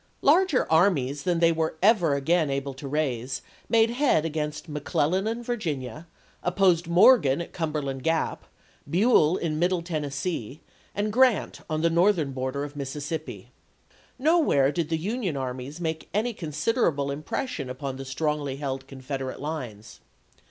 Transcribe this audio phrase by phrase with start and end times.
[0.23, 5.43] Larger armies than they were ever again able to raise made head against McClellan in
[5.43, 6.07] Virginia,
[6.41, 8.39] opposed Morgan at Cumberland Grap,
[8.89, 10.59] Buell in Middle Tennessee,
[10.95, 13.51] and Grant on the northern border of Mississippi.
[14.17, 18.87] No where did the Union armies make any con siderable impression upon the strongly held
[18.87, 19.99] Con federate lines.